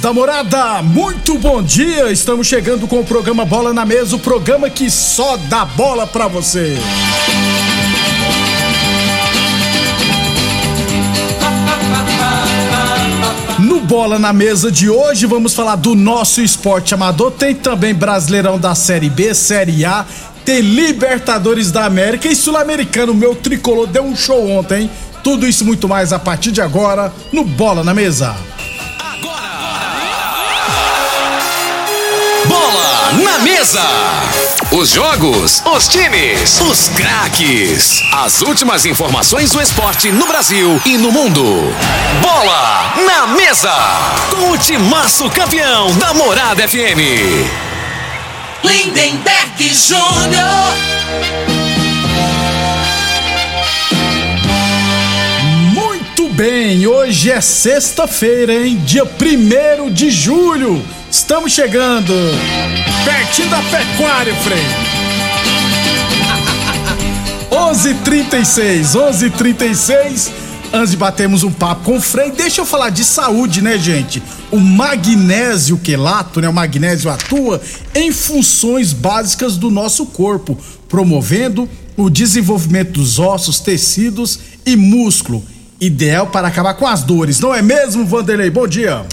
[0.00, 2.12] Da morada, muito bom dia!
[2.12, 6.28] Estamos chegando com o programa Bola na Mesa o programa que só dá bola pra
[6.28, 6.78] você.
[13.58, 17.32] No Bola na Mesa de hoje, vamos falar do nosso esporte amador.
[17.32, 20.06] Tem também Brasileirão da Série B, Série A,
[20.44, 23.12] tem Libertadores da América e Sul-Americano.
[23.12, 24.82] Meu tricolor deu um show ontem.
[24.82, 24.90] hein?
[25.24, 28.36] Tudo isso muito mais a partir de agora no Bola na Mesa.
[32.68, 33.88] Bola na mesa.
[34.70, 38.02] Os jogos, os times, os craques.
[38.12, 41.42] As últimas informações do esporte no Brasil e no mundo.
[42.20, 43.72] Bola na mesa.
[44.30, 47.00] Com o timaço campeão da Morada FM.
[48.62, 50.74] Lindenberg Júnior.
[55.72, 58.76] Muito bem, hoje é sexta-feira, hein?
[58.84, 60.97] Dia 1 de julho.
[61.10, 62.12] Estamos chegando.
[63.04, 64.62] Pertinho da pecuária, Frei.
[67.50, 70.30] 11:36, 11:36.
[70.70, 74.22] Antes de batermos um papo com o Frei, deixa eu falar de saúde, né, gente?
[74.50, 76.48] O magnésio quelato, né?
[76.48, 77.58] O magnésio atua
[77.94, 80.58] em funções básicas do nosso corpo,
[80.90, 85.42] promovendo o desenvolvimento dos ossos, tecidos e músculo.
[85.80, 88.50] Ideal para acabar com as dores, não é mesmo, Vanderlei?
[88.50, 89.06] Bom dia.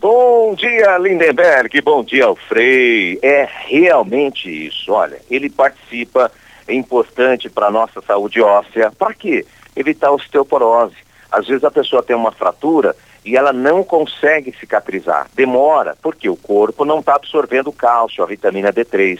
[0.00, 1.80] Bom dia, Lindenberg.
[1.80, 3.18] Bom dia, Alfrei.
[3.20, 4.92] É realmente isso.
[4.92, 6.30] Olha, ele participa,
[6.68, 8.92] é importante para a nossa saúde óssea.
[8.96, 9.44] Para quê?
[9.74, 10.94] Evitar osteoporose.
[11.32, 12.94] Às vezes a pessoa tem uma fratura
[13.24, 15.26] e ela não consegue cicatrizar.
[15.34, 19.18] Demora, porque o corpo não está absorvendo cálcio, a vitamina D3.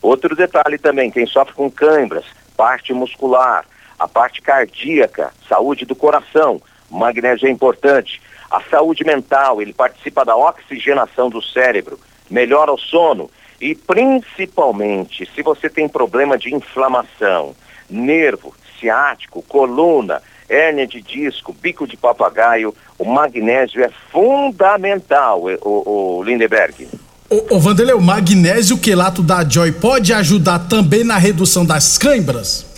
[0.00, 2.24] Outro detalhe também, quem sofre com câimbras,
[2.56, 3.66] parte muscular,
[3.98, 8.22] a parte cardíaca, saúde do coração, magnésio é importante.
[8.54, 11.98] A saúde mental, ele participa da oxigenação do cérebro,
[12.30, 13.28] melhora o sono
[13.60, 17.56] e principalmente se você tem problema de inflamação,
[17.90, 26.18] nervo, ciático, coluna, hérnia de disco, bico de papagaio, o magnésio é fundamental, eh, o,
[26.18, 26.88] o Lindeberg.
[27.28, 32.72] Ô, ô Vanderlei, o magnésio quelato da Joy pode ajudar também na redução das câimbras?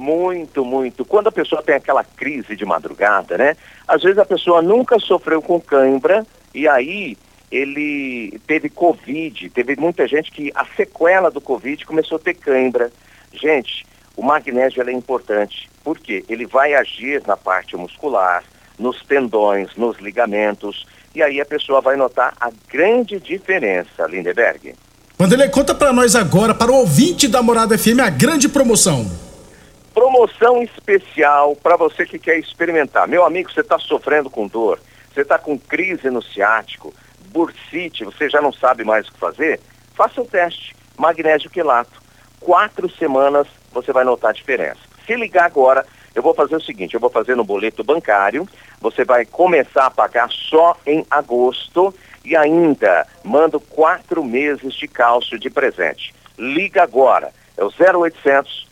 [0.00, 1.04] Muito, muito.
[1.04, 3.54] Quando a pessoa tem aquela crise de madrugada, né?
[3.90, 6.24] Às vezes a pessoa nunca sofreu com cãibra
[6.54, 7.18] e aí
[7.50, 9.50] ele teve Covid.
[9.50, 12.92] Teve muita gente que a sequela do Covid começou a ter cãibra.
[13.32, 13.84] Gente,
[14.16, 15.68] o magnésio é importante.
[15.82, 16.24] Por quê?
[16.28, 18.44] Ele vai agir na parte muscular,
[18.78, 20.86] nos tendões, nos ligamentos.
[21.12, 24.76] E aí a pessoa vai notar a grande diferença, Lindeberg.
[25.18, 29.29] Vanderlei, conta pra nós agora, para o ouvinte da Morada FM, a grande promoção.
[29.94, 33.08] Promoção especial para você que quer experimentar.
[33.08, 34.78] Meu amigo, você está sofrendo com dor,
[35.12, 36.94] você está com crise no ciático,
[37.26, 39.60] bursite, você já não sabe mais o que fazer?
[39.94, 40.76] Faça o teste.
[40.96, 42.00] Magnésio quelato.
[42.38, 44.80] Quatro semanas você vai notar a diferença.
[45.06, 45.84] Se ligar agora,
[46.14, 48.48] eu vou fazer o seguinte, eu vou fazer no boleto bancário,
[48.80, 51.94] você vai começar a pagar só em agosto
[52.24, 56.14] e ainda mando quatro meses de cálcio de presente.
[56.38, 58.69] Liga agora, é o 0800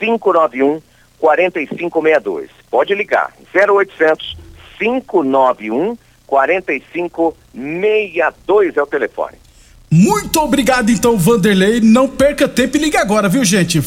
[0.00, 0.80] 591
[1.18, 2.48] 4562.
[2.70, 4.36] Pode ligar, 0800
[4.78, 9.36] 591 4562 é o telefone.
[9.90, 11.80] Muito obrigado então, Vanderlei.
[11.80, 13.82] Não perca tempo e ligue agora, viu, gente?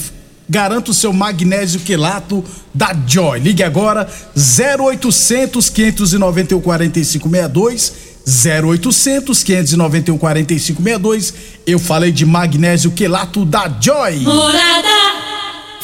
[0.49, 2.43] Garanto o seu magnésio quelato
[2.73, 3.39] da Joy.
[3.39, 11.33] Ligue agora 0800 591 4562 0800 591 4562.
[11.65, 14.19] Eu falei de magnésio quelato da Joy.
[14.19, 15.32] Morada.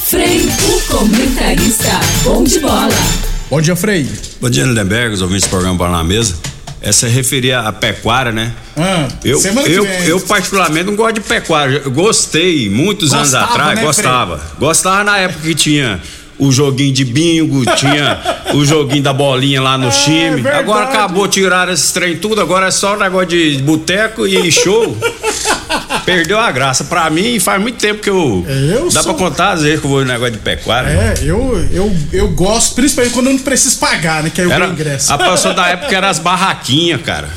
[0.09, 1.99] Frei, o comentarista.
[2.23, 2.89] Bom de bola.
[3.49, 4.07] Bom dia, Frei.
[4.41, 6.35] Bom dia, Lindenberg, os ouvintes do programa Bola na Mesa.
[6.81, 8.51] essa referia à pecuária, né?
[8.75, 11.81] Ah, Eu, eu, eu, particularmente, não gosto de pecuária.
[11.85, 14.41] Eu gostei muitos anos Gostava, atrás, né, gostava.
[14.57, 15.99] Gostava na época que tinha
[16.39, 18.19] o joguinho de bingo, tinha
[18.55, 20.41] o joguinho da bolinha lá no time.
[20.41, 20.57] verdade.
[20.57, 24.97] Agora acabou, tiraram esse trem tudo, agora é só negócio de boteco e show.
[26.05, 26.83] Perdeu a graça.
[26.85, 28.45] Pra mim, faz muito tempo que eu.
[28.47, 30.89] Eu dá sou- pra contar às vezes que eu vou no negócio de pecuária.
[30.89, 34.31] É, eu, eu, eu gosto, principalmente quando eu não preciso pagar, né?
[34.33, 35.13] Que aí eu Era, ingresso.
[35.13, 37.27] a pessoa da época era as barraquinhas, cara.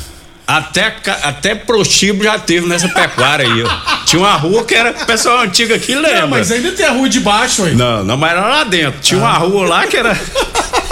[0.45, 0.93] Até,
[1.23, 3.69] até prostíbulo já teve nessa pecuária aí, ó.
[4.05, 6.21] Tinha uma rua que era pessoal antigo aqui, lembra?
[6.21, 7.73] Não, mas ainda tem a rua de baixo, aí.
[7.75, 8.99] Não, não, mas era lá dentro.
[9.01, 10.13] Tinha uma rua lá que era.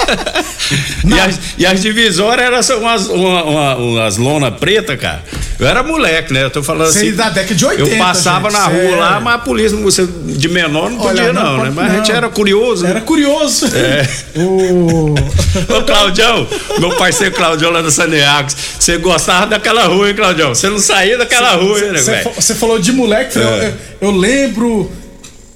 [1.06, 5.24] e, as, e as divisórias eram umas, uma, uma, umas lona preta, cara.
[5.60, 6.44] Eu era moleque, né?
[6.44, 7.10] Eu tô falando Você assim.
[7.10, 9.38] é da década de 80, Eu passava gente, na cê rua é- lá, mas a
[9.38, 11.72] polícia, você de menor, não Olha, podia, não não, né?
[11.76, 12.16] Mas a gente não.
[12.16, 12.84] era curioso.
[12.84, 12.90] né?
[12.92, 13.68] Era curioso.
[13.76, 14.08] É.
[14.42, 15.14] O...
[15.14, 16.48] Ô, Claudião,
[16.80, 20.50] meu parceiro Claudião lá da Saneagos, você gostava daquela rua, hein, Claudião?
[20.56, 22.32] Você não saía daquela rua, hein, Você velho?
[22.36, 23.74] Você falou de moleque, É.
[24.02, 24.92] eu, eu lembro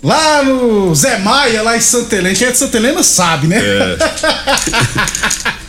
[0.03, 2.35] lá no Zé Maia, lá em Santa Helena.
[2.35, 3.57] Quem é de Santa Helena sabe, né?
[3.59, 3.97] É.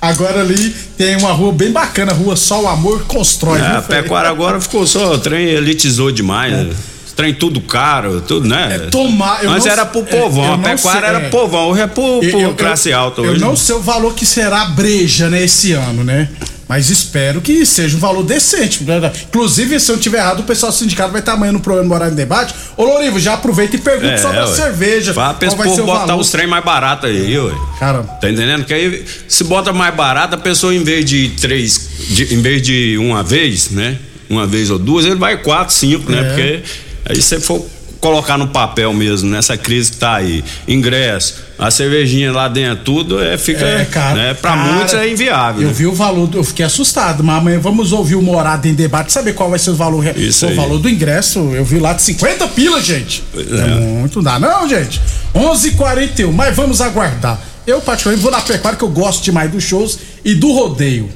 [0.00, 3.60] Agora ali tem uma rua bem bacana, a rua Só o Amor Constrói.
[3.60, 6.70] É, a pecuária agora ficou só, o trem elitizou demais, né?
[7.06, 8.70] Esse Trem tudo caro, tudo, né?
[8.74, 11.28] É, tomar- eu Antes não era pro é, povão, eu a pecuária sei, era é.
[11.28, 13.20] povão, hoje é pro, pro Eu- eu- classe alta.
[13.20, 13.40] Eu hoje.
[13.40, 16.28] não sei o valor que será a breja, né, esse ano, né?
[16.68, 18.82] Mas espero que seja um valor decente.
[18.84, 19.12] né?
[19.28, 22.10] Inclusive, se eu tiver errado, o pessoal do sindicato vai estar amanhã no programa Morar
[22.10, 22.54] em Debate.
[22.76, 25.12] Ô, Lorivo, já aproveita e pergunta É, sobre a cerveja.
[25.12, 26.20] Fala pra esse povo botar valor.
[26.20, 27.52] os trem mais baratos aí, ué.
[27.78, 28.64] Cara, Tá entendendo?
[28.64, 32.62] Que aí, se bota mais barato, a pessoa, em vez de três, de- em vez
[32.62, 33.98] de uma vez, né?
[34.30, 36.20] Uma vez ou duas, ele vai quatro, cinco, né?
[36.20, 36.24] É.
[36.24, 36.62] Porque
[37.06, 37.66] aí se for
[38.02, 43.22] colocar no papel mesmo, nessa crise que tá aí, ingresso, a cervejinha lá dentro, tudo,
[43.22, 44.14] é, fica, É, cara.
[44.16, 44.34] né?
[44.34, 45.62] Pra cara, muitos é inviável.
[45.62, 45.72] Eu né?
[45.72, 49.34] vi o valor, eu fiquei assustado, mas amanhã vamos ouvir o Morada em Debate, saber
[49.34, 50.56] qual vai ser o valor, Isso o aí.
[50.56, 51.38] valor do ingresso.
[51.54, 53.22] Eu vi lá de 50 pila, gente.
[53.36, 53.40] É.
[53.40, 53.74] é.
[53.80, 55.00] muito, não dá não, gente.
[55.32, 57.40] 11:41, mas vamos aguardar.
[57.64, 61.08] Eu particularmente vou na pecuária que eu gosto demais dos shows e do rodeio.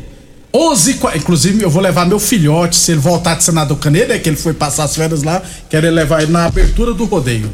[0.57, 3.79] 11 qua- Inclusive, eu vou levar meu filhote, se ele voltar de Senador
[4.11, 7.51] é que ele foi passar as férias lá, quero levar ele na abertura do rodeio.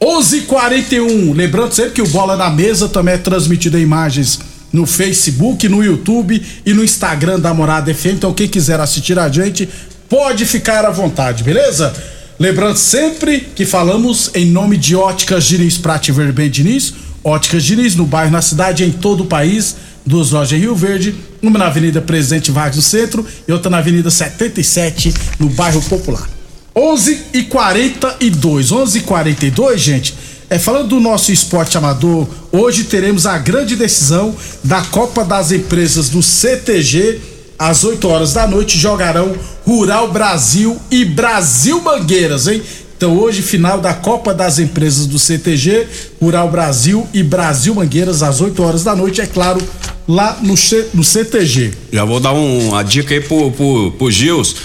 [0.00, 1.32] 11:41.
[1.34, 4.38] Lembrando sempre que o Bola na Mesa também é transmitido em imagens
[4.72, 8.14] no Facebook, no YouTube e no Instagram da Morada FM.
[8.14, 9.68] Então, quem quiser assistir a gente,
[10.08, 11.92] pode ficar à vontade, beleza?
[12.38, 16.92] Lembrando sempre que falamos em nome de Óticas Diniz, Prate Verben Diniz,
[17.22, 21.58] Óticas Diniz no bairro, na cidade, em todo o país, duas lojas Rio Verde, uma
[21.58, 26.28] na Avenida Presidente Vargas no centro e outra na Avenida 77 no bairro Popular.
[26.76, 30.14] 11 e 42, 11 e 42, gente.
[30.50, 36.08] É, falando do nosso esporte amador, hoje teremos a grande decisão da Copa das Empresas
[36.08, 37.20] do CTG.
[37.56, 39.32] Às 8 horas da noite jogarão
[39.64, 42.60] Rural Brasil e Brasil Mangueiras, hein?
[42.96, 45.86] Então hoje, final da Copa das Empresas do CTG,
[46.20, 49.60] Rural Brasil e Brasil Mangueiras, às 8 horas da noite, é claro,
[50.08, 51.72] lá no, C- no CTG.
[51.92, 54.56] Já vou dar um- uma dica aí pro, pro, pro Gils.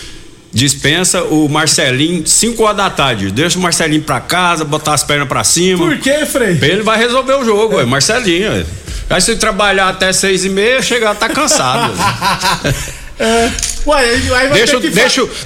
[0.52, 3.30] Dispensa o Marcelinho 5 horas da tarde.
[3.32, 5.86] Deixa o Marcelinho pra casa, botar as pernas pra cima.
[5.86, 6.58] Por quê, Frei?
[6.62, 8.50] Ele vai resolver o jogo, ué, Marcelinho.
[8.50, 8.66] ué.
[9.12, 11.94] Aí se trabalhar até seis e meia, chegar tá cansado.
[13.20, 13.52] É,
[13.86, 14.96] ué, aí, vai deixa, ter fa-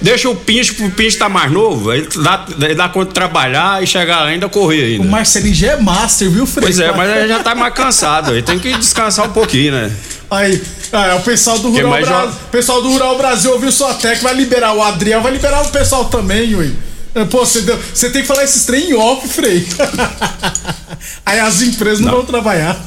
[0.01, 3.13] deixa, o- o pincho pro pincho tá mais novo, aí dá, aí dá conta de
[3.15, 5.07] trabalhar e chegar lá ainda correr O ainda.
[5.07, 6.63] Marcelinho já é master, viu, Frei?
[6.67, 9.91] Pois é, mas aí já tá mais cansado, aí tem que descansar um pouquinho, né?
[10.29, 10.61] Aí,
[10.91, 12.05] ah, o pessoal do Rural Brasil.
[12.15, 12.31] joga?
[12.51, 16.05] pessoal do Rural Brasil ouviu sua tech, vai liberar o Adriel, vai liberar o pessoal
[16.05, 16.73] também, ui.
[17.15, 19.67] É, Pô, você deu- você tem que falar esses trem em off, Frei.
[21.25, 22.79] Aí as empresas não, vão trabalhar.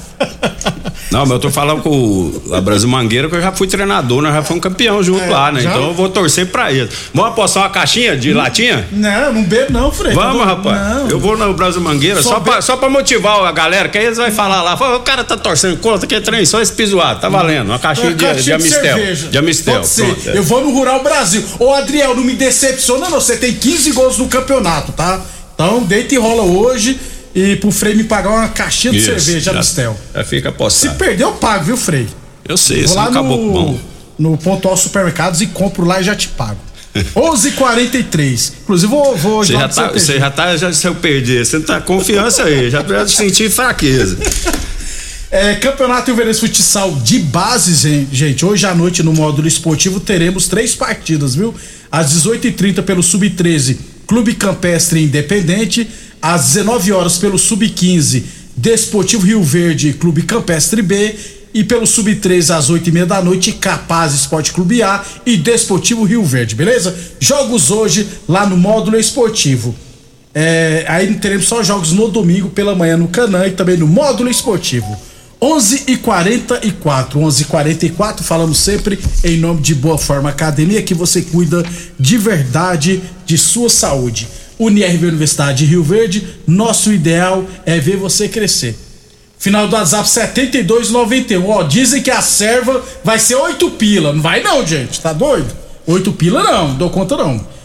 [1.11, 4.21] Não, mas eu tô falando com o a Brasil Mangueira que eu já fui treinador,
[4.23, 5.61] nós já fomos campeão junto É, lá, né?
[5.61, 5.71] já?
[5.71, 6.89] Então eu vou torcer pra ele.
[7.15, 8.87] Vamos apostar uma caixinha de latinha?
[8.91, 10.13] Não, não bebo não, Frei.
[10.15, 10.81] Vamos, Tá rapaz.
[10.97, 11.09] Não.
[11.09, 14.05] Eu vou no Brasil Mangueira Só só, pra, só pra motivar a galera, que aí
[14.07, 17.21] eles vão falar lá, o cara tá torcendo contra, que é trem, só esse pisoado,
[17.21, 17.69] tá valendo.
[17.69, 18.83] Uma caixinha, Uma de, caixinha de Amistel.
[18.97, 19.29] cerveja.
[19.29, 19.75] De Amistel.
[19.75, 20.05] Pode ser.
[20.07, 20.39] pronto, é.
[20.39, 21.45] Eu vou no Rural Brasil.
[21.59, 23.21] Ô, Adriel, não me decepciona, não.
[23.21, 25.21] Você tem 15 gols no campeonato, tá?
[25.55, 26.99] Então, deita e rola hoje.
[27.37, 29.97] E pro Frei me pagar uma caixinha de Isso, cerveja já- Amistel.
[30.15, 30.95] Já fica Se apostado.
[30.97, 32.09] perder, eu pago, viu, Frei?
[32.49, 33.79] Eu sei, Vou lá no, bom.
[34.19, 36.59] no Pontual Supermercados e compro lá e já te pago.
[37.15, 38.53] 11:43.
[38.63, 41.79] Inclusive, vou, vou Você já tá, você já tá, já, se eu perder, você tá
[41.79, 44.17] confiança aí, já vai sentir fraqueza.
[45.29, 48.47] É, Campeonato Verde Futsal de bases, hein, gente.
[48.47, 51.53] Hoje à noite no módulo esportivo teremos três partidas, viu?
[51.91, 53.77] Às 18h30 pelo Sub-13,
[54.07, 55.87] Clube Campestre Independente.
[56.21, 58.23] Às 19 horas pelo Sub-15,
[58.57, 61.15] Desportivo Rio Verde, Clube Campestre B.
[61.55, 66.05] E pelo Sub-13 às 8 e meia da noite, Capaz Esporte Clube A e Desportivo
[66.05, 66.95] Rio Verde, beleza?
[67.19, 69.75] Jogos hoje lá no módulo esportivo.
[70.35, 74.29] É, aí teremos só jogos no domingo pela manhã no Canã e também no módulo
[74.29, 74.95] esportivo.
[75.41, 80.93] 11 e 44 11 e 44 falamos sempre em nome de Boa Forma Academia que
[80.93, 81.65] você cuida
[81.99, 84.29] de verdade de sua saúde.
[84.59, 88.77] Unirv Universidade de Rio Verde, nosso ideal é ver você crescer.
[89.39, 91.49] Final do WhatsApp 7291.
[91.49, 94.13] Ó, dizem que a serva vai ser 8 pila.
[94.13, 95.01] Não vai não, gente.
[95.01, 95.55] Tá doido?
[95.87, 97.56] 8 pila não, não dou conta não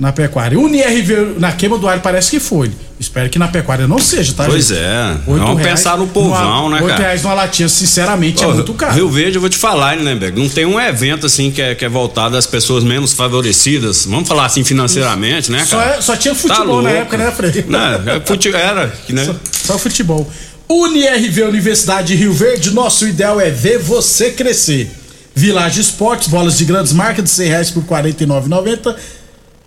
[0.00, 0.58] na pecuária.
[0.58, 2.72] Unirv na queima do ar parece que foi.
[2.98, 4.46] Espero que na pecuária não seja, tá?
[4.46, 4.80] Pois gente?
[4.80, 5.16] é.
[5.26, 6.92] Vamos pensar no povão, numa, né, cara?
[6.92, 8.94] 8 reais numa latinha, sinceramente, Pô, é muito caro.
[8.94, 10.40] Rio Verde, eu vou te falar, né, Lemberg?
[10.40, 14.06] Não tem um evento assim que é, que é voltado às pessoas menos favorecidas.
[14.06, 15.66] Vamos falar assim financeiramente, né, cara?
[15.66, 17.66] Só, é, só tinha futebol tá na época, né, Fred?
[17.68, 19.24] Não, é, fute, era, né?
[19.26, 19.34] Só,
[19.72, 20.30] só futebol.
[20.66, 24.90] UniRV Universidade de Rio Verde, nosso ideal é ver você crescer.
[25.34, 28.96] Village Esportes, bolas de grandes marcas de 100 reais por R$ 49,90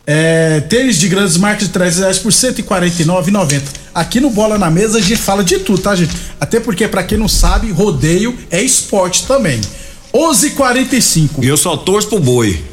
[0.06, 3.62] é, tênis de grandes marcas de 300 reais por R$ 149,90.
[3.96, 6.14] Aqui no Bola na Mesa a gente fala de tudo, tá, gente?
[6.40, 9.62] Até porque, para quem não sabe, rodeio é esporte também.
[10.14, 11.44] 11:45.
[11.44, 12.64] E eu só torço pro boi.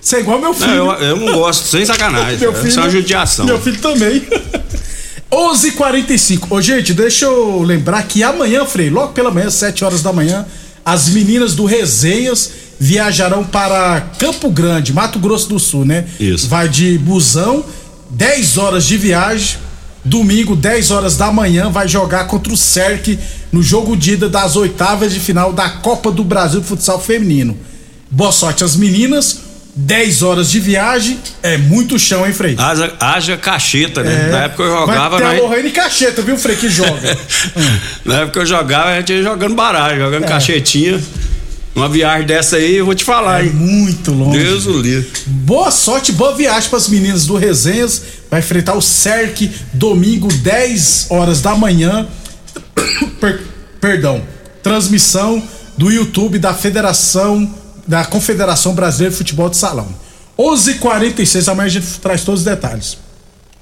[0.00, 0.86] Você é igual meu filho.
[0.86, 2.38] Não, eu, eu, não gosto, sem sacanagem.
[2.38, 3.44] meu filho, Isso é uma judiação.
[3.44, 4.22] Meu filho também.
[5.30, 6.46] 11:45.
[6.50, 10.46] Ô, gente, deixa eu lembrar que amanhã, Frei, logo pela manhã, 7 horas da manhã,
[10.84, 12.50] as meninas do Resenhas
[12.82, 16.04] viajarão para Campo Grande, Mato Grosso do Sul, né?
[16.18, 16.48] Isso.
[16.48, 17.64] Vai de busão,
[18.10, 19.58] 10 horas de viagem.
[20.04, 23.16] Domingo, 10 horas da manhã, vai jogar contra o Cerc
[23.52, 27.56] no jogo de ida das oitavas de final da Copa do Brasil de Futsal Feminino.
[28.10, 29.42] Boa sorte às meninas.
[29.76, 32.56] 10 horas de viagem é muito chão, hein, Frei?
[32.58, 34.26] Haja, haja cacheta, né?
[34.26, 35.18] É, Na época eu jogava.
[35.18, 35.66] Vai ter nós...
[35.66, 37.16] a cacheta, viu, Frei, que joga.
[38.04, 40.28] Na época eu jogava, a gente ia jogando baralho, jogando é.
[40.28, 41.00] cachetinha.
[41.74, 43.52] Uma viagem dessa aí, eu vou te falar, é hein?
[43.52, 44.38] Muito longe.
[44.38, 45.10] Deus o livre.
[45.26, 48.02] Boa sorte, boa viagem para as meninas do Resenhas.
[48.30, 52.06] Vai enfrentar o CERC domingo, 10 horas da manhã.
[53.18, 53.40] per,
[53.80, 54.22] perdão.
[54.62, 55.42] Transmissão
[55.76, 57.52] do YouTube da Federação,
[57.86, 59.88] da Confederação Brasileira de Futebol de Salão.
[60.38, 62.98] 11:46 amanhã a gente traz todos os detalhes.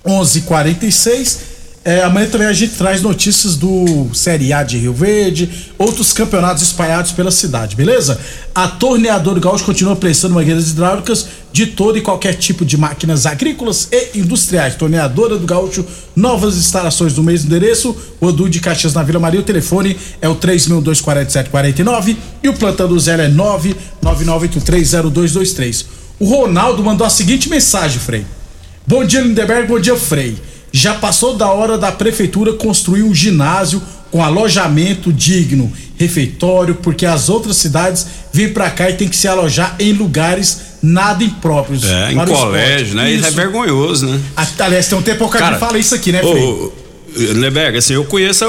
[0.04, 1.49] 11:46
[1.82, 6.62] é, amanhã também a gente traz notícias do Série A de Rio Verde, outros campeonatos
[6.62, 8.20] espalhados pela cidade, beleza?
[8.54, 13.88] A Torneadora Gaúcho continua prestando mangueiras hidráulicas de todo e qualquer tipo de máquinas agrícolas
[13.90, 14.74] e industriais.
[14.74, 19.40] Torneadora do Gaúcho, novas instalações do mesmo endereço, Odu de Caxias na Vila Maria.
[19.40, 23.30] O telefone é o 3624749 e o plantão do zero é
[24.02, 25.86] 999830223.
[26.18, 28.26] O Ronaldo mandou a seguinte mensagem, Frei.
[28.86, 33.82] Bom dia, Lindeberg, bom dia, Frei já passou da hora da prefeitura construir um ginásio
[34.10, 39.28] com alojamento digno, refeitório, porque as outras cidades vêm para cá e tem que se
[39.28, 41.84] alojar em lugares nada impróprios.
[41.84, 43.10] É, em colégio, né?
[43.10, 43.28] Isso.
[43.28, 43.38] isso.
[43.38, 44.20] é vergonhoso, né?
[44.58, 46.72] Aliás, tem um tempo que a gente fala isso aqui, né, Frei?
[47.16, 48.44] Leberg, assim, eu conheço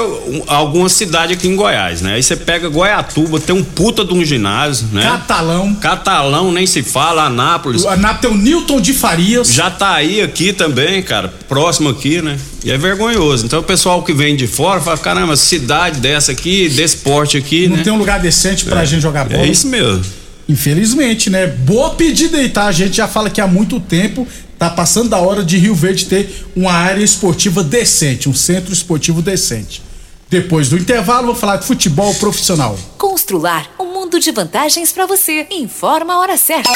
[0.46, 2.14] alguma cidade aqui em Goiás, né?
[2.14, 5.02] Aí você pega Goiatuba, tem um puta de um ginásio, né?
[5.02, 5.74] Catalão.
[5.74, 7.82] Catalão, nem se fala, Anápolis.
[7.84, 9.52] O Anápolis tem o Newton de Farias.
[9.52, 12.38] Já tá aí aqui também, cara, próximo aqui, né?
[12.64, 13.44] E é vergonhoso.
[13.44, 17.66] Então o pessoal que vem de fora fala, caramba, cidade dessa aqui, desse porte aqui,
[17.66, 17.82] Não né?
[17.82, 19.42] tem um lugar decente pra é, gente jogar bola.
[19.42, 20.04] É isso mesmo.
[20.48, 21.46] Infelizmente, né?
[21.46, 22.64] Boa pedida aí, tá?
[22.64, 24.26] A gente já fala que há muito tempo
[24.62, 29.20] Tá passando da hora de Rio Verde ter uma área esportiva decente, um centro esportivo
[29.20, 29.82] decente.
[30.30, 32.78] Depois do intervalo, vou falar de futebol profissional.
[32.96, 35.48] Constrular um mundo de vantagens para você.
[35.50, 36.70] Informa a hora certa.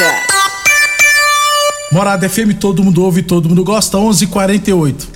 [1.92, 5.15] Morada FM, todo mundo ouve, todo mundo gosta, 11:48.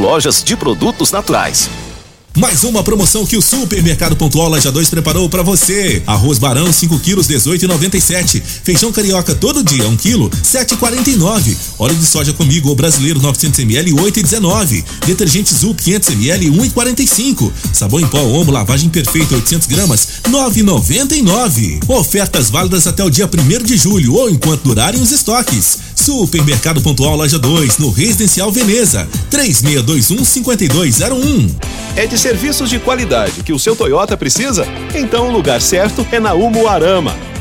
[0.00, 1.68] lojas de produtos naturais.
[2.38, 6.00] Mais uma promoção que o Supermercado Pontual Laja 2 preparou para você.
[6.06, 8.40] Arroz Barão 5 quilos 18,97.
[8.40, 11.56] Feijão carioca todo dia 1 quilo 7,49.
[11.76, 14.84] Óleo de soja comigo ou brasileiro 900 ml 8,19.
[15.06, 17.52] Detergente Zup 500 ml 1,45.
[17.72, 21.80] Sabão em pó Omo lavagem perfeita 800 gramas 9,99.
[21.88, 25.89] Ofertas válidas até o dia 1 de julho ou enquanto durarem os estoques.
[26.00, 31.54] Supermercado Pontual Laja 2 no Residencial Veneza 3621 5201.
[31.94, 34.66] É de serviços de qualidade que o seu Toyota precisa?
[34.94, 37.14] Então o lugar certo é na Umuarama.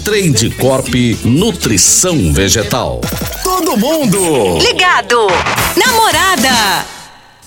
[0.00, 0.88] Trade Corp
[1.24, 3.00] Nutrição Vegetal.
[3.42, 5.26] Todo mundo Ligado.
[5.76, 6.86] Namorada.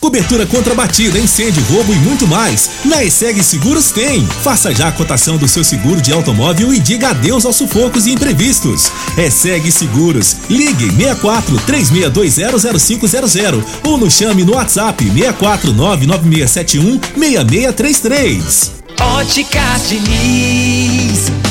[0.01, 2.71] Cobertura contra batida, incêndio, roubo e muito mais.
[2.83, 4.25] Na ESEG Seguros tem.
[4.25, 8.11] Faça já a cotação do seu seguro de automóvel e diga adeus aos sufocos e
[8.13, 8.91] imprevistos.
[9.15, 10.37] ESEG Seguros.
[10.49, 18.71] Ligue 64 36200500 ou nos chame no WhatsApp 64 99671 6633.
[18.99, 21.50] Óticas Diniz.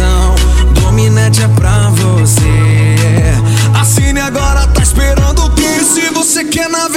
[0.00, 0.34] Navegação.
[0.74, 2.44] Dominete é pra você.
[3.78, 5.84] Assine agora, tá esperando o que?
[5.84, 6.89] Se você quer navegar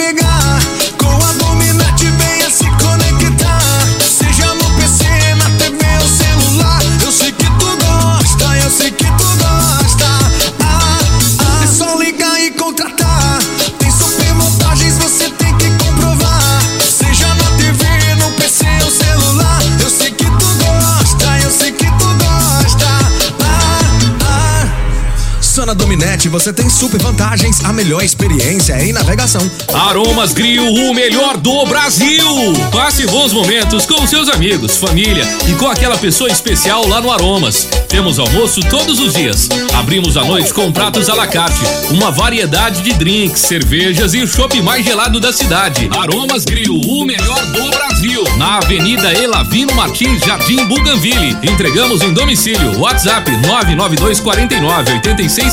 [25.65, 29.49] Na Dominete você tem super vantagens, a melhor experiência em navegação.
[29.73, 32.27] Aromas Grill, o melhor do Brasil.
[32.69, 37.69] Passe bons momentos com seus amigos, família e com aquela pessoa especial lá no Aromas.
[37.87, 39.47] Temos almoço todos os dias.
[39.73, 44.27] Abrimos à noite com pratos à la carte, uma variedade de drinks, cervejas e o
[44.27, 45.89] chopp mais gelado da cidade.
[45.97, 48.23] Aromas Grill, o melhor do Brasil.
[48.37, 51.37] Na Avenida Elavino Martins, Jardim Buganville.
[51.41, 52.79] Entregamos em domicílio.
[52.79, 55.52] WhatsApp 992 49 86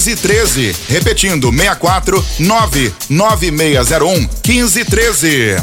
[0.00, 0.74] 1513.
[0.88, 5.56] Repetindo, 64 99601 1513.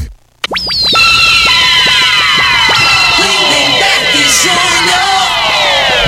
[3.18, 5.08] Lindenberg Júnior.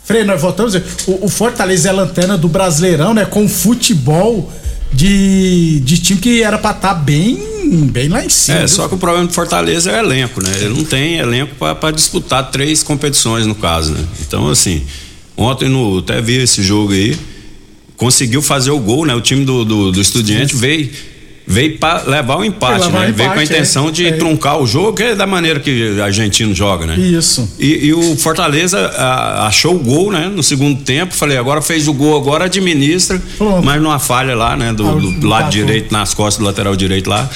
[0.04, 3.26] Frei, nós voltamos o, o Fortaleza é a lanterna do Brasileirão, né?
[3.26, 4.52] Com futebol
[4.91, 7.38] de, de time que era pra estar tá bem,
[7.91, 8.58] bem lá em cima.
[8.58, 8.69] É, viu?
[8.69, 10.52] só que o problema do Fortaleza é o elenco, né?
[10.58, 14.06] Ele não tem elenco para disputar três competições, no caso, né?
[14.21, 14.84] Então, assim,
[15.36, 16.00] ontem no.
[16.00, 17.17] Até vi esse jogo aí.
[17.95, 19.15] Conseguiu fazer o gol, né?
[19.15, 20.89] O time do, do, do Estudiante veio.
[21.49, 23.10] Veio para levar o empate, levar né?
[23.10, 23.91] o veio com a empate, intenção é.
[23.91, 24.12] de É.
[24.12, 26.97] truncar o jogo, que é da maneira que o argentino joga, né?
[26.99, 27.49] Isso.
[27.57, 30.27] E, e o Fortaleza a- achou o gol, né?
[30.33, 33.21] No segundo tempo, falei, agora fez o gol, agora administra,
[33.63, 34.73] mas numa falha lá, né?
[34.73, 37.29] Do, Ah, do lado direito, nas costas do lateral direito lá.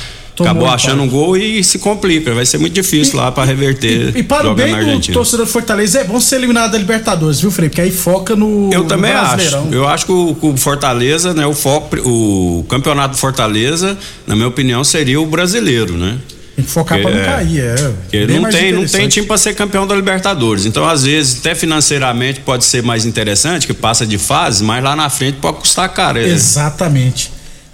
[0.43, 2.33] Tomou acabou achando um gol e se complica.
[2.33, 5.99] Vai ser muito difícil lá para reverter E para o bem do torcedor do Fortaleza,
[5.99, 7.69] é bom ser eliminado da Libertadores, viu, Frei?
[7.69, 8.69] Porque aí foca no.
[8.71, 9.57] Eu também no acho.
[9.71, 14.47] Eu acho que o, o Fortaleza, né, o foco, o campeonato do Fortaleza, na minha
[14.47, 16.17] opinião, seria o brasileiro, né?
[16.55, 17.25] Tem que focar pra não É.
[17.25, 18.27] cair, é.
[18.27, 20.65] Não tem, não tem time para ser campeão da Libertadores.
[20.65, 24.95] Então, às vezes, até financeiramente pode ser mais interessante, que passa de fase, mas lá
[24.95, 26.19] na frente pode custar caro.
[26.19, 26.27] é.
[26.27, 27.31] Exatamente.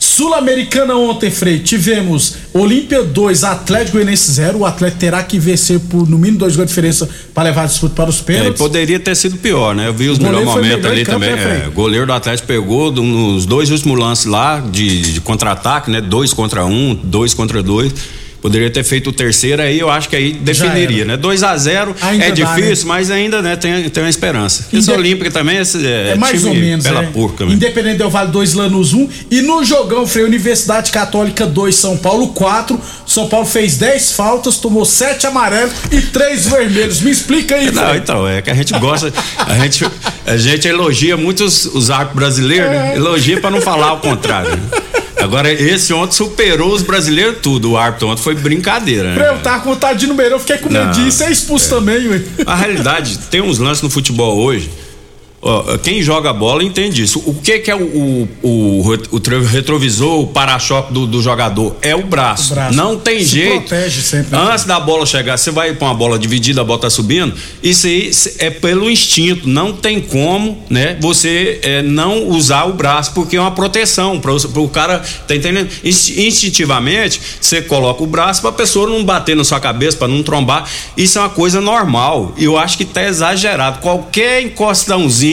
[0.07, 4.59] Sul-Americana ontem, Frei, tivemos Olímpia 2, Atlético Goianiense 0.
[4.59, 7.65] O Atlético terá que vencer por no mínimo dois gols de diferença para levar a
[7.65, 8.57] disputa para os É, pênaltis.
[8.57, 9.87] poderia ter sido pior, né?
[9.89, 11.35] Eu vi os melhores momentos ali campo, também.
[11.35, 11.63] né?
[11.65, 15.99] É, o goleiro do Atlético pegou nos dois últimos lances lá de, de contra-ataque, né?
[15.99, 17.93] Dois contra um, dois contra dois.
[18.47, 21.17] Poderia ter feito o terceiro aí, eu acho que aí definiria, né?
[21.17, 24.65] 2 a 0 Ainda é difícil, mas ainda né, tem, tem uma esperança.
[24.71, 27.09] Esse Inde- Olímpica também é, é, É mais ou menos, pela né?
[27.11, 27.43] porca.
[27.43, 27.57] mesmo.
[27.57, 29.09] Independente Del Vale 2, Lanús 1.
[29.29, 32.79] E no jogão, Frei, Universidade Católica 2, São Paulo 4.
[33.05, 37.01] São Paulo fez 10 faltas, tomou 7 amarelos e 3 vermelhos.
[37.01, 37.97] Me explica aí, Não, Frei.
[37.97, 39.11] então, é que a gente gosta,
[39.45, 39.85] a gente,
[40.25, 42.93] a gente elogia muito os, os arcos brasileiros, né?
[42.95, 44.51] Elogia pra não falar o contrário.
[44.51, 44.57] né?
[45.19, 47.71] Agora, esse ontem superou os brasileiros tudo.
[47.71, 49.29] O árbitro ontem foi brincadeira, né?
[49.29, 51.23] eu tava com vontade de no beirão, fiquei com medo disso.
[51.23, 52.21] É expulso também, ué.
[52.45, 54.69] A realidade, tem uns lances no futebol hoje.
[55.83, 57.21] Quem joga bola entende isso.
[57.25, 61.75] O que, que é o, o, o, o retrovisor, o para-choque do, do jogador?
[61.81, 62.51] É o braço.
[62.51, 62.75] O braço.
[62.75, 63.67] Não tem Se jeito.
[63.67, 64.35] protege sempre.
[64.35, 64.43] né?
[64.51, 67.33] Antes da bola chegar, você vai pra uma bola dividida, a bola tá subindo.
[67.61, 69.47] Isso aí é pelo instinto.
[69.47, 70.97] Não tem como, né?
[70.99, 74.19] Você é, não usar o braço, porque é uma proteção.
[74.19, 75.69] Para o cara, tá entendendo?
[75.83, 80.23] Insti- Instintivamente, você coloca o braço pra pessoa não bater na sua cabeça, pra não
[80.23, 80.67] trombar.
[80.97, 82.33] Isso é uma coisa normal.
[82.37, 83.79] Eu acho que tá exagerado.
[83.79, 85.27] Qualquer encostãozinho.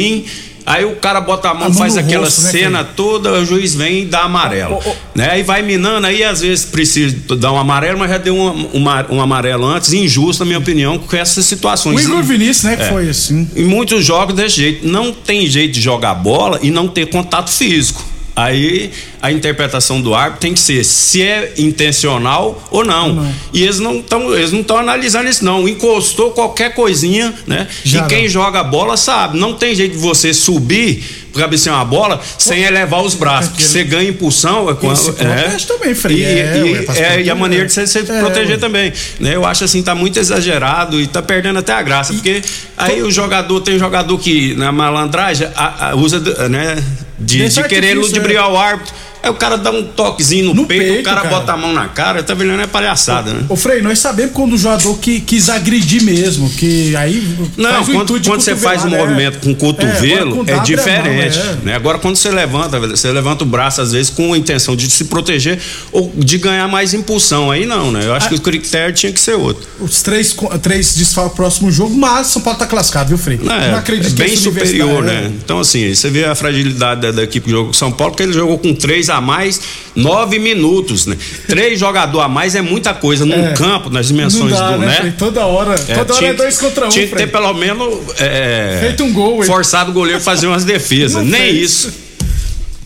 [0.66, 3.44] Aí o cara bota a mão, A mão faz aquela rosto, né, cena toda, o
[3.44, 4.78] juiz vem e dá amarelo.
[5.14, 5.28] Né?
[5.30, 9.06] Aí vai minando, aí às vezes precisa dar um amarelo, mas já deu um, uma-
[9.10, 12.00] um amarelo antes, injusto, na minha opinião, com essas situações.
[12.00, 12.88] O Igor Vinícius, né, que É.
[12.88, 13.46] foi assim.
[13.54, 14.88] Em muitos jogos desse jeito.
[14.88, 18.02] Não tem jeito de jogar bola e não ter contato físico.
[18.36, 18.90] Aí
[19.22, 23.32] a interpretação do árbitro tem que ser se é intencional ou não.
[23.52, 25.68] E eles não estão eles não estão analisando isso não.
[25.68, 27.68] Encostou qualquer coisinha, né?
[27.84, 28.28] Já e quem não.
[28.28, 33.14] joga bola sabe, não tem jeito de você subir cabecear uma bola sem elevar os
[33.14, 36.18] braços, porque você ganha impulsão, é quando é, também, Frei.
[36.18, 36.84] e, É, e- ué,
[37.16, 38.56] é, e a maneira de você se É, proteger ué.
[38.56, 39.34] também, né?
[39.34, 42.42] Eu acho assim tá muito exagerado e tá perdendo até a graça, porque
[42.76, 46.82] aí o jogador tem jogador que na malandragem a- a- usa né
[47.18, 48.94] de, de querer ludibriar o árbitro.
[49.24, 52.22] Aí o cara dá um toquezinho no, peito, o cara, bota a mão na cara,
[52.22, 52.60] tá vendo?
[52.60, 53.46] É palhaçada, né?
[53.48, 57.26] Ô Frei, nós sabemos quando o jogador que, quis agredir mesmo, que aí.
[57.56, 58.98] Não, quando, quando você faz um né?
[58.98, 61.38] movimento com o cotovelo, é, abre a diferente.
[61.38, 61.56] mão, é.
[61.64, 61.74] né?
[61.74, 65.04] Agora, quando você levanta, você levanta o braço, às vezes, com a intenção de se
[65.04, 65.58] proteger
[65.90, 67.50] ou de ganhar mais impulsão.
[67.50, 68.04] Aí não, né?
[68.04, 69.66] Eu acho que o critério tinha que ser outro.
[69.80, 73.40] Os três, três desfalques no próximo jogo, mas São Paulo tá classificado, viu, Frei?
[73.42, 75.40] Não, é, Não acredito é bem superior, universidade- né?
[75.42, 78.22] Então, assim, você vê a fragilidade da, da equipe que jogou com São Paulo, porque
[78.22, 79.60] ele jogou com três a mais,
[79.94, 81.16] nove minutos, né?
[81.46, 83.52] Três jogadores a mais é muita coisa num É.
[83.52, 85.14] campo, nas dimensões dá, do, né, né?
[85.18, 85.74] Toda hora.
[85.74, 89.04] É, toda hora tinha é dois contra um, Tinha que ter pelo menos é, Feito
[89.04, 91.24] um gol, forçado o goleiro fazer umas defesas.
[91.24, 91.56] Nem fez.
[91.70, 92.03] isso.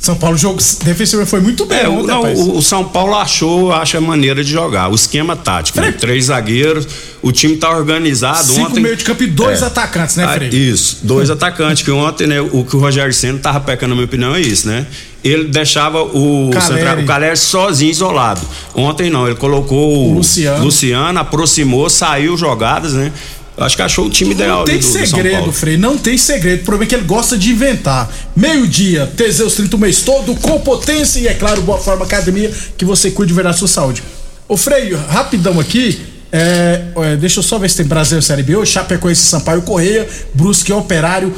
[0.00, 2.84] São Paulo, o jogo defensivamente foi muito bem É, o, ontem, não, o, o São
[2.84, 4.88] Paulo achou, acha a maneira de jogar.
[4.90, 5.90] O esquema tático, né?
[5.92, 6.86] Três zagueiros,
[7.20, 8.44] o time tá organizado.
[8.46, 9.66] Cinco ontem, meio de campo e dois É.
[9.66, 10.48] atacantes, né, Ah, Frei?
[10.50, 14.04] Isso, dois atacantes, que ontem, né, o que o Rogério Senna tava pecando, na minha
[14.06, 14.86] opinião, é isso, né?
[15.24, 17.02] Ele deixava o Caleri.
[17.02, 18.40] o Caleri sozinho, isolado.
[18.74, 20.64] Ontem não, ele colocou o Luciano.
[20.64, 23.12] Luciano, aproximou, saiu jogadas, né?
[23.58, 25.52] Eu Acho que achou o time ideal Não tem do, do segredo, Paulo.
[25.52, 26.60] Frei, não tem segredo.
[26.60, 28.08] O problema é que ele gosta de inventar.
[28.36, 32.84] Meio-dia, Teseus 30 o mês todo, com potência e, é claro, Boa Forma Academia, que
[32.84, 34.02] você cuide de verdade da sua saúde.
[34.46, 38.54] Ô, Frei, rapidão aqui, é, é, deixa eu só ver se tem Brasil Série B
[38.54, 38.70] hoje.
[38.70, 41.34] Chapecoense, Sampaio Correia, Brusque Operário,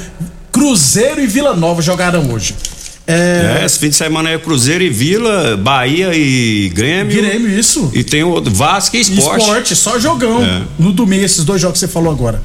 [0.53, 2.55] Cruzeiro e Vila Nova jogaram hoje.
[3.07, 7.17] É, esse fim de semana é Cruzeiro e Vila, Bahia e Grêmio.
[7.17, 7.91] Grêmio, isso.
[7.93, 9.41] E tem o Vasco e Esporte.
[9.43, 10.45] Esporte, só jogão.
[10.45, 10.63] É.
[10.79, 12.41] No domingo, esses dois jogos que você falou agora.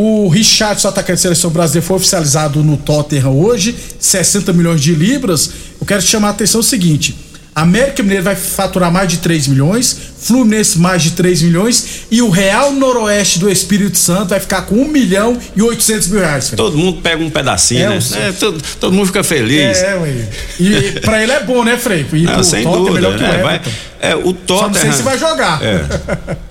[0.00, 5.50] O Richardson, atacante da seleção brasileira, foi oficializado no Tottenham hoje, 60 milhões de libras.
[5.80, 7.16] Eu quero te chamar a atenção o seguinte:
[7.52, 12.28] América Mineiro vai faturar mais de 3 milhões, Fluminense mais de 3 milhões e o
[12.28, 16.52] Real Noroeste do Espírito Santo vai ficar com 1 milhão e 800 mil reais.
[16.56, 17.98] Todo mundo pega um pedacinho, É, né?
[18.28, 19.78] É, todo, todo mundo fica feliz.
[19.78, 20.28] É, ué.
[20.58, 22.04] E pra ele é bom, né, Frei?
[22.12, 22.94] E Não, pro sem Tottenham é dúvida.
[23.10, 23.60] melhor que o é, vai-
[24.00, 24.68] é, o Só Tottenham.
[24.70, 25.62] não sei se vai jogar.
[25.62, 25.84] É.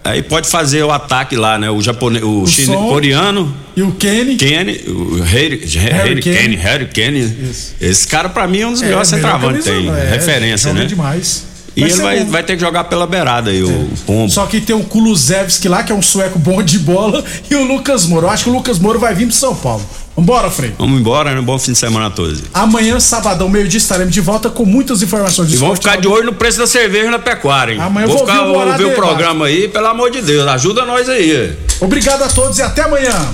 [0.04, 1.70] Aí pode fazer o ataque lá, né?
[1.70, 2.88] O japonês, o, chine- som.
[2.88, 3.54] coreano.
[3.76, 4.36] E o Kenny.
[4.38, 6.38] Kenny, o Harry, Harry, Kane.
[6.38, 7.38] Kane, Harry Kane.
[7.82, 9.86] Esse cara, pra mim, é um dos É, melhores melhor centroavantes que tem.
[9.88, 10.86] camisa, é, referência, né?
[10.86, 11.44] demais.
[11.78, 14.32] E ele vai, vai ter que jogar pela beirada aí, o Pombo.
[14.32, 17.64] Só que tem o Kulusevski lá, que é um sueco bom de bola, e o
[17.64, 18.26] Lucas Moura.
[18.26, 19.86] Eu acho que o Lucas Moura vai vir pro São Paulo.
[20.18, 20.74] Vambora, Frei.
[20.80, 21.40] Vamos embora, né?
[21.42, 22.42] Bom fim de semana a todos.
[22.52, 26.26] Amanhã, sabadão, meio-dia, estaremos de volta com muitas informações de E vamos ficar de olho
[26.26, 27.80] no preço da cerveja na pecuária, hein?
[27.80, 30.48] Amanhã eu vou vou ficar ouvir ouvir o programa aí, pelo amor de Deus.
[30.48, 31.56] Ajuda nós aí.
[31.80, 33.32] Obrigado a todos e até amanhã.